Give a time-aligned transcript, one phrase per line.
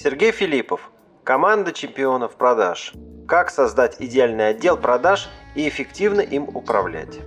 [0.00, 0.92] Сергей Филиппов.
[1.24, 2.92] Команда чемпионов продаж.
[3.26, 7.18] Как создать идеальный отдел продаж и эффективно им управлять.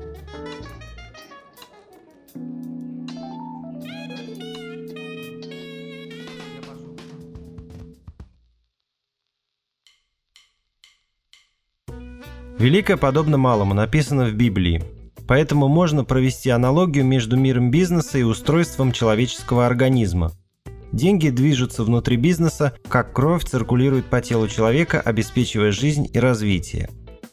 [12.57, 14.81] Великое подобно малому написано в Библии.
[15.27, 20.31] Поэтому можно провести аналогию между миром бизнеса и устройством человеческого организма.
[20.91, 26.89] Деньги движутся внутри бизнеса, как кровь циркулирует по телу человека, обеспечивая жизнь и развитие.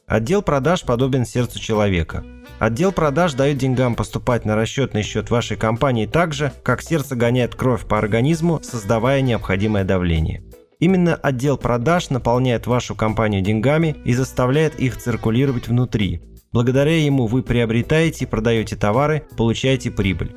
[0.06, 2.24] Отдел продаж подобен сердцу человека.
[2.58, 7.54] Отдел продаж дает деньгам поступать на расчетный счет вашей компании так же, как сердце гоняет
[7.54, 10.42] кровь по организму, создавая необходимое давление.
[10.80, 17.42] Именно отдел продаж наполняет вашу компанию деньгами и заставляет их циркулировать внутри, Благодаря ему вы
[17.42, 20.34] приобретаете и продаете товары, получаете прибыль.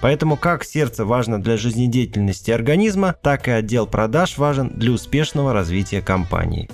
[0.00, 6.00] Поэтому как сердце важно для жизнедеятельности организма, так и отдел продаж важен для успешного развития
[6.00, 6.68] компании.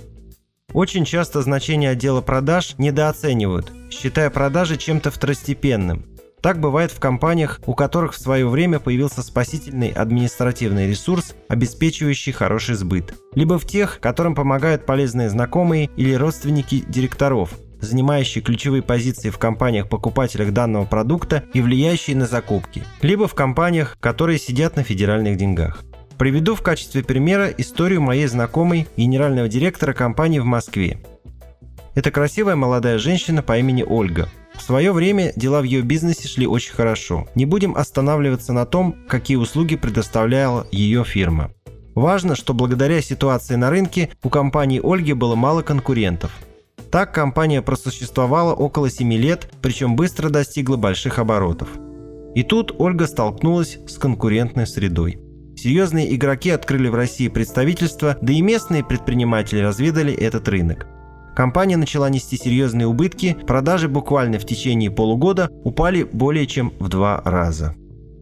[0.72, 6.06] Очень часто значение отдела продаж недооценивают, считая продажи чем-то второстепенным.
[6.40, 12.74] Так бывает в компаниях, у которых в свое время появился спасительный административный ресурс, обеспечивающий хороший
[12.74, 13.14] сбыт.
[13.34, 17.50] Либо в тех, которым помогают полезные знакомые или родственники директоров,
[17.82, 24.38] занимающие ключевые позиции в компаниях-покупателях данного продукта и влияющие на закупки, либо в компаниях, которые
[24.38, 25.84] сидят на федеральных деньгах.
[26.16, 31.00] Приведу в качестве примера историю моей знакомой генерального директора компании в Москве.
[31.94, 34.28] Это красивая молодая женщина по имени Ольга.
[34.54, 37.26] В свое время дела в ее бизнесе шли очень хорошо.
[37.34, 41.50] Не будем останавливаться на том, какие услуги предоставляла ее фирма.
[41.94, 46.30] Важно, что благодаря ситуации на рынке у компании Ольги было мало конкурентов–
[46.92, 51.70] так компания просуществовала около 7 лет, причем быстро достигла больших оборотов.
[52.34, 55.18] И тут Ольга столкнулась с конкурентной средой.
[55.56, 60.86] Серьезные игроки открыли в России представительства, да и местные предприниматели разведали этот рынок.
[61.34, 67.22] Компания начала нести серьезные убытки, продажи буквально в течение полугода упали более чем в два
[67.24, 67.74] раза.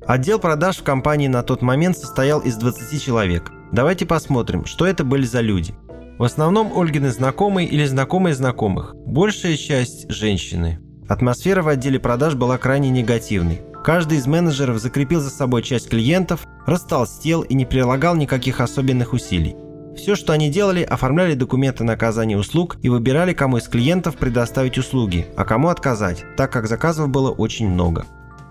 [0.06, 3.50] Отдел продаж в компании на тот момент состоял из 20 человек.
[3.72, 5.74] Давайте посмотрим, что это были за люди–
[6.20, 8.94] в основном Ольгины знакомые или знакомые знакомых.
[9.06, 10.78] Большая часть– женщины.
[11.08, 13.62] Атмосфера в отделе продаж была крайне негативной.
[13.82, 19.56] Каждый из менеджеров закрепил за собой часть клиентов, растолстел и не прилагал никаких особенных усилий.
[19.96, 24.76] Все, что они делали, оформляли документы на оказание услуг и выбирали, кому из клиентов предоставить
[24.76, 28.04] услуги, а кому отказать, так как заказов было очень много.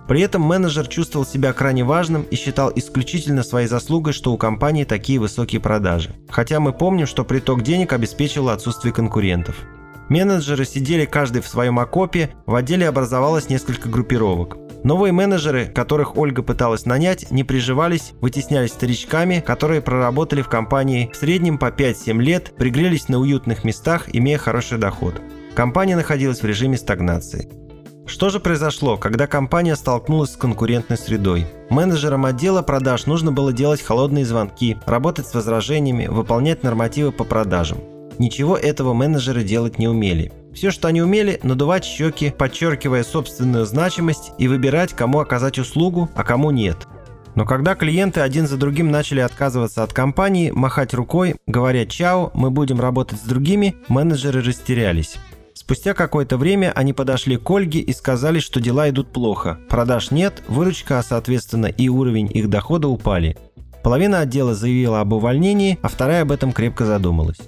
[0.09, 4.84] При этом менеджер чувствовал себя крайне важным и считал исключительно своей заслугой, что у компании
[4.84, 6.16] такие высокие продажи.
[6.30, 9.56] Хотя мы помним, что приток денег обеспечивало отсутствие конкурентов.
[10.09, 14.58] Менеджеры сидели каждый в своем окопе, в отделе образовалось несколько группировок.
[14.84, 21.18] Новые менеджеры, которых Ольга пыталась нанять, не приживались, вытеснялись старичками, которые проработали в компании в
[21.18, 25.22] среднем по 5-7 лет, пригрелись на уютных местах, имея хороший доход.
[25.53, 27.59] Компания находилась в режиме стагнации.
[28.09, 31.46] Что же произошло, когда компания столкнулась с конкурентной средой?
[31.70, 37.78] Менеджерам отдела продаж нужно было делать холодные звонки, работать с возражениями, выполнять нормативы по продажам.
[38.18, 40.34] Ничего этого менеджеры делать не умели.
[40.56, 46.24] Все, что они умели, надувать щеки, подчеркивая собственную значимость и выбирать, кому оказать услугу, а
[46.24, 46.88] кому нет.
[47.36, 52.50] Но когда клиенты один за другим начали отказываться от компании, махать рукой, говоря «Чао, мы
[52.50, 55.18] будем работать с другими», менеджеры растерялись.
[55.59, 59.59] Спустя какое-то время они подошли к Ольге и сказали, что дела идут плохо.
[59.68, 63.38] Продаж нет, выручка, а соответственно и уровень их дохода упали.
[63.84, 67.40] Половина отдела заявила об увольнении, а вторая об этом крепко задумалась.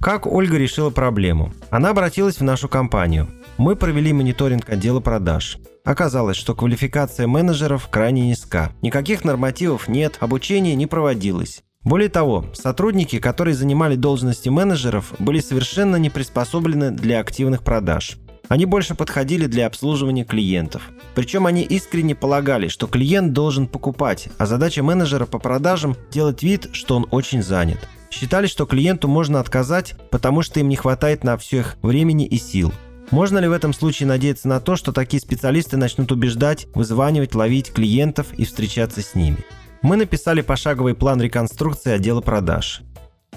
[0.00, 1.52] Как Ольга решила проблему?
[1.70, 3.28] Она обратилась в нашу компанию.
[3.58, 5.58] Мы провели мониторинг отдела продаж.
[5.84, 8.72] Оказалось, что квалификация менеджеров крайне низка.
[8.82, 11.62] Никаких нормативов нет, обучение не проводилось.
[11.84, 18.18] Более того, сотрудники, которые занимали должности менеджеров, были совершенно не приспособлены для активных продаж.
[18.48, 20.90] Они больше подходили для обслуживания клиентов.
[21.14, 26.68] Причем они искренне полагали, что клиент должен покупать, а задача менеджера по продажам– делать вид,
[26.72, 27.78] что он очень занят.
[28.10, 32.72] Считали, что клиенту можно отказать, потому что им не хватает на всех времени и сил.
[33.10, 37.72] Можно ли в этом случае надеяться на то, что такие специалисты начнут убеждать, вызванивать, ловить
[37.72, 39.38] клиентов и встречаться с ними?
[39.82, 42.82] Мы написали пошаговый план реконструкции отдела продаж.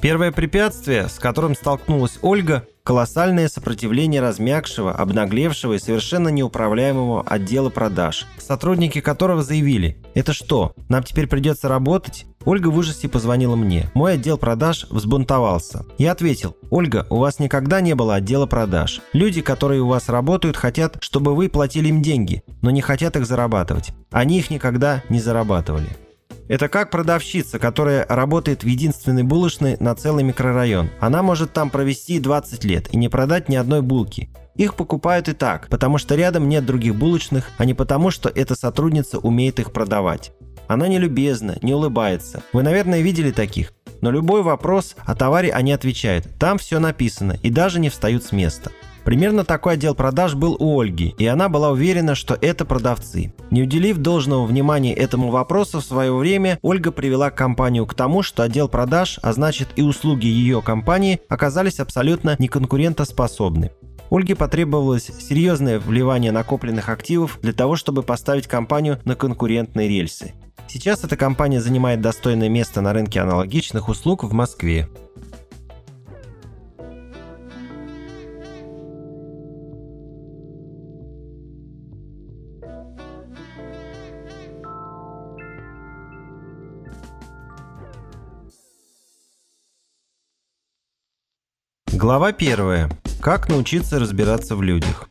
[0.02, 8.28] Первое препятствие, с которым столкнулась Ольга– колоссальное сопротивление размягшего, обнаглевшего и совершенно неуправляемого отдела продаж,
[8.38, 13.90] сотрудники которого заявили «Это что, нам теперь придется работать?» Ольга в ужасе позвонила мне.
[13.96, 15.84] Мой отдел продаж взбунтовался.
[15.98, 19.02] Я ответил, Ольга, у вас никогда не было отдела продаж.
[19.14, 23.26] Люди, которые у вас работают, хотят, чтобы вы платили им деньги, но не хотят их
[23.26, 23.94] зарабатывать.
[24.12, 25.90] Они их никогда не зарабатывали.
[26.48, 30.92] Это как продавщица, которая работает в единственной булочной на целый микрорайон.
[31.00, 34.30] Она может там провести 20 лет и не продать ни одной булки.
[34.56, 38.56] Их покупают и так, потому что рядом нет других булочных, а не потому, что эта
[38.56, 40.34] сотрудница умеет их продавать.
[40.68, 42.44] Она не любезна, не улыбается.
[42.54, 43.74] Вы, наверное, видели таких.
[44.02, 46.28] Но любой вопрос о товаре они отвечают.
[46.40, 48.72] Там все написано и даже не встают с места.
[49.06, 53.34] Примерно такой отдел продаж был у Ольги, и она была уверена, что это продавцы.
[53.52, 58.42] Не уделив должного внимания этому вопросу в свое время, Ольга привела компанию к тому, что
[58.42, 63.70] отдел продаж, а значит и услуги ее компании, оказались абсолютно неконкурентоспособны.
[64.10, 70.34] Ольге потребовалось серьезное вливание накопленных активов для того, чтобы поставить компанию на конкурентные рельсы.
[70.68, 74.90] Сейчас эта компания занимает достойное место на рынке аналогичных услуг в Москве.
[92.06, 92.92] Глава 1.
[93.20, 95.10] Как научиться разбираться в людях.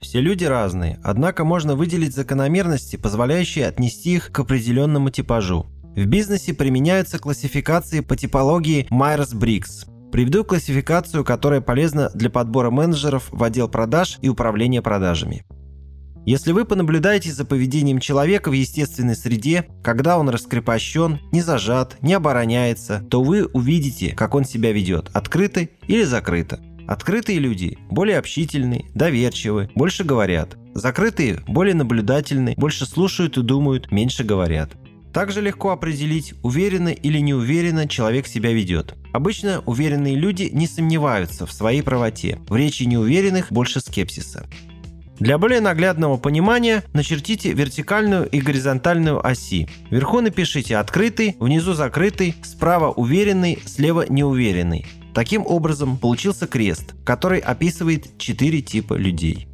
[0.00, 5.66] Все люди разные, однако можно выделить закономерности, позволяющие отнести их к определенному типажу.
[5.94, 9.86] В бизнесе применяются классификации по типологии Майерс-Бриггс.
[10.10, 15.44] Приведу классификацию, которая полезна для подбора менеджеров в отдел продаж и управления продажами.
[16.26, 22.14] Если вы понаблюдаете за поведением человека в естественной среде, когда он раскрепощен, не зажат, не
[22.14, 26.60] обороняется, то вы увидите, как он себя ведет, открыто или закрыто.
[26.86, 30.56] Открытые люди более общительны, доверчивы, больше говорят.
[30.74, 34.70] Закрытые более наблюдательны, больше слушают и думают, меньше говорят.
[35.12, 38.94] Также легко определить, уверенно или неуверенно человек себя ведет.
[39.12, 42.38] Обычно уверенные люди не сомневаются в своей правоте.
[42.48, 44.46] В речи неуверенных больше скепсиса.
[45.20, 49.68] Для более наглядного понимания начертите вертикальную и горизонтальную оси.
[49.90, 54.86] Вверху напишите «открытый», внизу «закрытый», справа «уверенный», слева «неуверенный».
[55.14, 59.48] Таким образом получился крест, который описывает четыре типа людей.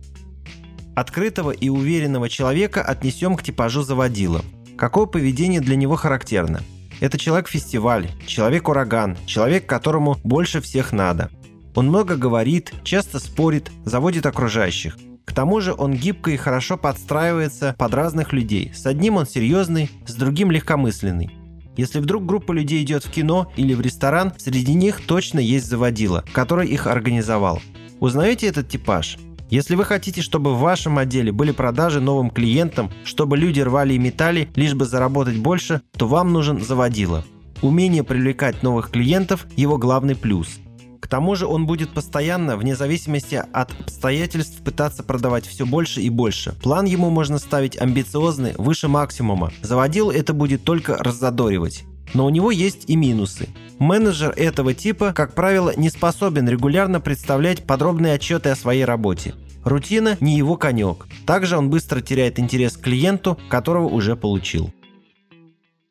[0.95, 4.43] Открытого и уверенного человека отнесем к типажу заводила.
[4.77, 6.61] Какое поведение для него характерно?
[7.01, 11.31] Это человек-фестиваль, человек-ураган, человек, которому больше всех надо.
[11.75, 17.75] Он много говорит, часто спорит, заводит окружающих– к тому же он гибко и хорошо подстраивается
[17.79, 18.73] под разных людей.
[18.75, 21.31] С одним он серьезный, с другим легкомысленный.
[21.77, 26.25] Если вдруг группа людей идет в кино или в ресторан, среди них точно есть заводила,
[26.33, 27.61] который их организовал.
[28.01, 29.19] Узнаете этот типаж?
[29.51, 33.99] Если вы хотите, чтобы в вашем отделе были продажи новым клиентам, чтобы люди рвали и
[33.99, 37.25] метали, лишь бы заработать больше, то вам нужен заводила.
[37.63, 40.59] Умение привлекать новых клиентов– его главный плюс.
[41.05, 46.09] К тому же он будет постоянно, вне зависимости от обстоятельств, пытаться продавать все больше и
[46.09, 46.55] больше.
[46.63, 49.53] План ему можно ставить амбициозный, выше максимума.
[49.61, 51.85] Заводил это будет только раззадоривать.
[52.15, 53.51] Но у него есть и минусы.
[53.79, 59.35] Менеджер этого типа, как правило, не способен регулярно представлять подробные отчеты о своей работе.
[59.63, 61.07] Рутина не его конек.
[61.27, 64.73] Также он быстро теряет интерес к клиенту, которого уже получил.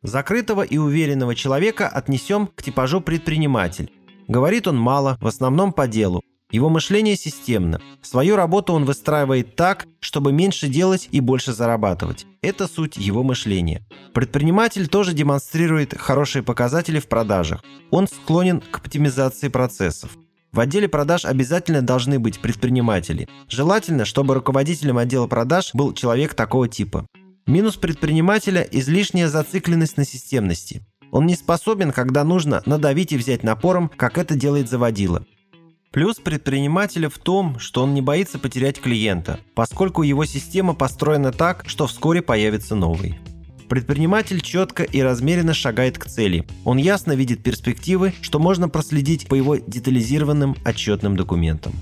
[0.01, 3.91] Закрытого и уверенного человека отнесем к типажу предприниматель.
[4.27, 6.21] Говорит он мало, в основном по делу.
[6.51, 7.81] Его мышление системно.
[8.03, 12.27] Свою работу он выстраивает так, чтобы меньше делать и больше зарабатывать.
[12.43, 13.81] Это суть его мышления.
[14.13, 17.63] Предприниматель тоже демонстрирует хорошие показатели в продажах.
[17.89, 20.11] Он склонен к оптимизации процессов.
[20.51, 23.27] В отделе продаж обязательно должны быть предприниматели.
[23.49, 27.07] Желательно, чтобы руководителем отдела продаж был человек такого типа.
[27.47, 30.85] Минус предпринимателя– излишняя зацикленность на системности.
[31.13, 35.23] Он не способен, когда нужно, надавить и взять напором, как это делает заводила.
[35.91, 41.65] Плюс предпринимателя в том, что он не боится потерять клиента, поскольку его система построена так,
[41.67, 43.19] что вскоре появится новый.
[43.69, 46.47] Предприниматель четко и размеренно шагает к цели.
[46.65, 51.73] Он ясно видит перспективы, что можно проследить по его детализированным отчетным документам.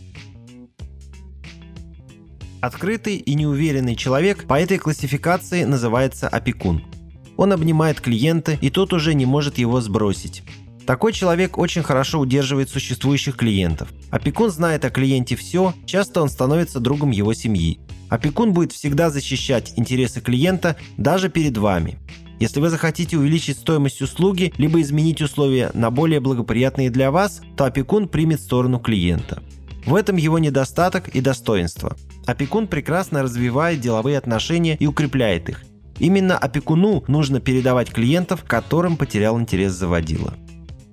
[2.59, 6.83] Открытый и неуверенный человек по этой классификации называется опекун–
[7.41, 10.43] он обнимает клиента, и тот уже не может его сбросить.
[10.86, 13.89] Такой человек очень хорошо удерживает существующих клиентов.
[14.12, 17.79] Опекун знает о клиенте все, часто он становится другом его семьи.
[18.10, 21.98] Опекун будет всегда защищать интересы клиента даже перед вами.
[22.39, 27.65] Если вы захотите увеличить стоимость услуги, либо изменить условия на более благоприятные для вас, то
[27.65, 29.41] опекун примет сторону клиента.
[29.88, 31.95] В этом его недостаток и достоинство.
[32.27, 35.63] Опекун прекрасно развивает деловые отношения и укрепляет их.
[36.01, 40.34] Именно опекуну нужно передавать клиентов, которым потерял интерес заводила.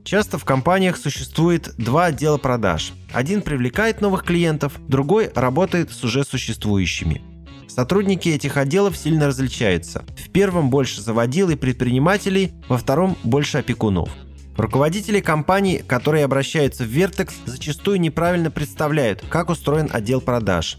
[0.05, 2.93] Часто в компаниях существует два отдела продаж.
[3.15, 7.23] Один привлекает новых клиентов, другой работает с уже существующими.
[7.69, 10.05] Сотрудники этих отделов сильно различаются.
[10.15, 14.11] В первом больше заводил и предпринимателей, во втором больше опекунов.
[14.59, 20.79] Руководители компаний, которые обращаются в Vertex, зачастую неправильно представляют, как устроен отдел продаж.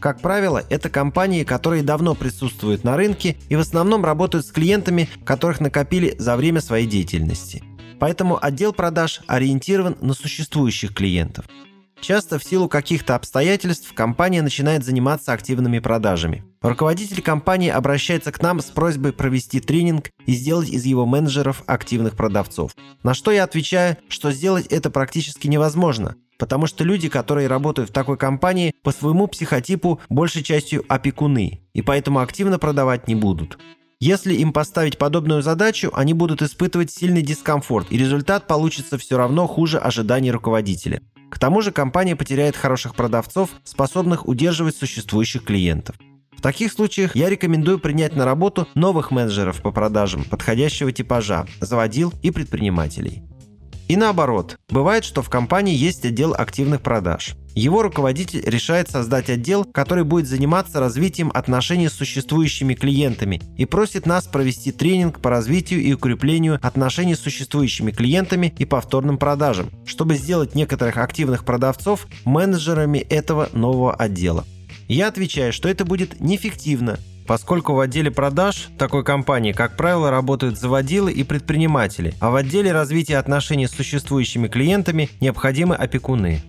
[0.00, 5.08] Как правило, это компании, которые давно присутствуют на рынке и в основном работают с клиентами,
[5.24, 7.64] которых накопили за время своей деятельности.
[7.98, 11.46] Поэтому отдел продаж ориентирован на существующих клиентов.
[12.00, 16.44] Часто в силу каких-то обстоятельств компания начинает заниматься активными продажами.
[16.62, 22.14] Руководитель компании обращается к нам с просьбой провести тренинг и сделать из его менеджеров активных
[22.16, 22.72] продавцов.
[23.02, 27.92] На что я отвечаю, что сделать это практически невозможно, потому что люди, которые работают в
[27.92, 33.58] такой компании, по своему психотипу большей частью опекуны, и поэтому активно продавать не будут.
[34.00, 39.48] Если им поставить подобную задачу, они будут испытывать сильный дискомфорт, и результат получится все равно
[39.48, 41.02] хуже ожиданий руководителя.
[41.30, 45.96] К тому же компания потеряет хороших продавцов, способных удерживать существующих клиентов.
[46.30, 52.14] В таких случаях я рекомендую принять на работу новых менеджеров по продажам подходящего типажа, заводил
[52.22, 53.27] и предпринимателей.
[53.88, 57.34] И наоборот, бывает, что в компании есть отдел активных продаж.
[57.54, 64.04] Его руководитель решает создать отдел, который будет заниматься развитием отношений с существующими клиентами и просит
[64.04, 70.16] нас провести тренинг по развитию и укреплению отношений с существующими клиентами и повторным продажам, чтобы
[70.16, 74.44] сделать некоторых активных продавцов менеджерами этого нового отдела.
[74.86, 76.98] Я отвечаю, что это будет неэффективно,
[77.28, 82.72] поскольку в отделе продаж такой компании, как правило, работают заводилы и предприниматели, а в отделе
[82.72, 86.40] развития отношений с существующими клиентами необходимы опекуны.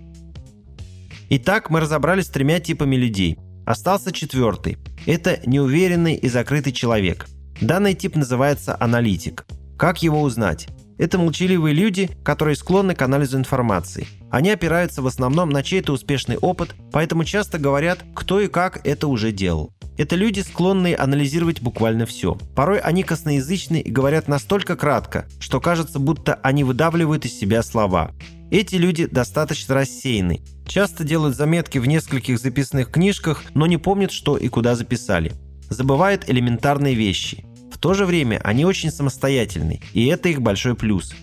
[1.29, 3.37] Итак, мы разобрались с тремя типами людей.
[3.65, 4.77] Остался четвертый.
[5.05, 7.27] Это неуверенный и закрытый человек.
[7.59, 9.45] Данный тип называется аналитик.
[9.77, 10.69] Как его узнать?
[10.97, 14.07] Это молчаливые люди, которые склонны к анализу информации.
[14.31, 19.07] Они опираются в основном на чей-то успешный опыт, поэтому часто говорят, кто и как это
[19.07, 19.73] уже делал.
[19.99, 22.37] Это люди, склонные анализировать буквально все.
[22.55, 28.11] Порой они косноязычны и говорят настолько кратко, что кажется, будто они выдавливают из себя слова.
[28.49, 30.39] Эти люди достаточно рассеяны.
[30.65, 35.33] Часто делают заметки в нескольких записных книжках, но не помнят, что и куда записали.
[35.69, 37.43] Забывают элементарные вещи.
[37.69, 41.13] В то же время они очень самостоятельны, и это их большой плюс.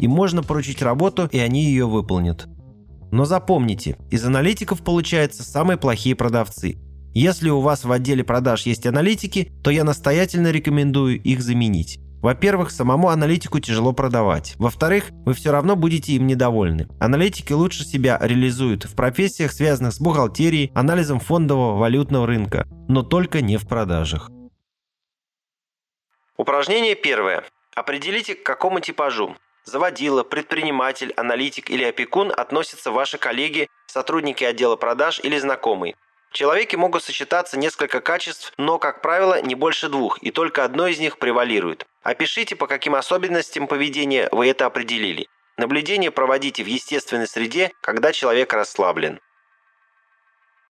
[0.00, 2.48] Им можно поручить работу, и они ее выполнят.
[3.12, 6.78] Но запомните, из аналитиков получаются самые плохие продавцы.
[7.14, 12.00] Если у вас в отделе продаж есть аналитики, то я настоятельно рекомендую их заменить.
[12.20, 14.54] Во-первых, самому аналитику тяжело продавать.
[14.58, 16.88] Во-вторых, вы все равно будете им недовольны.
[16.98, 23.42] Аналитики лучше себя реализуют в профессиях, связанных с бухгалтерией, анализом фондового валютного рынка, но только
[23.42, 24.28] не в продажах.
[26.36, 27.44] Упражнение первое.
[27.76, 35.20] Определите, к какому типажу заводила, предприниматель, аналитик или опекун относятся ваши коллеги, сотрудники отдела продаж
[35.22, 35.94] или знакомые.
[36.34, 40.88] В человеке могут сочетаться несколько качеств, но, как правило, не больше двух, и только одно
[40.88, 41.86] из них превалирует.
[42.02, 45.28] Опишите, по каким особенностям поведения вы это определили.
[45.58, 49.20] Наблюдение проводите в естественной среде, когда человек расслаблен.